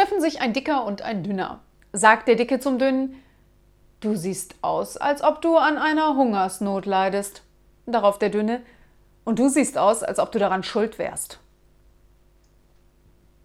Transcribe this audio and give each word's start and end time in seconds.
treffen 0.00 0.22
sich 0.22 0.40
ein 0.40 0.54
Dicker 0.54 0.86
und 0.86 1.02
ein 1.02 1.22
Dünner. 1.22 1.60
Sagt 1.92 2.26
der 2.26 2.36
Dicke 2.36 2.58
zum 2.58 2.78
Dünnen, 2.78 3.22
Du 4.00 4.16
siehst 4.16 4.54
aus, 4.62 4.96
als 4.96 5.22
ob 5.22 5.42
du 5.42 5.58
an 5.58 5.76
einer 5.76 6.16
Hungersnot 6.16 6.86
leidest. 6.86 7.42
Darauf 7.84 8.18
der 8.18 8.30
Dünne, 8.30 8.62
und 9.24 9.38
du 9.38 9.50
siehst 9.50 9.76
aus, 9.76 10.02
als 10.02 10.18
ob 10.18 10.32
du 10.32 10.38
daran 10.38 10.62
schuld 10.62 10.98
wärst. 10.98 11.38